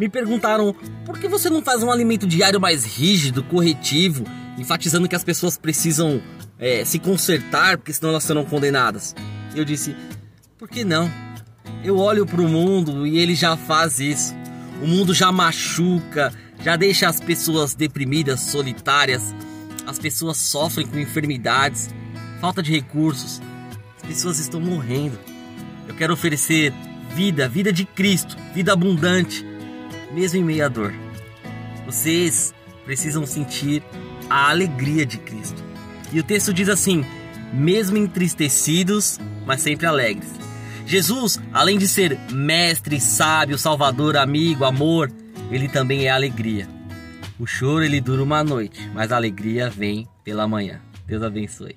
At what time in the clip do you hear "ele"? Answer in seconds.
13.18-13.34, 45.50-45.68, 47.84-48.00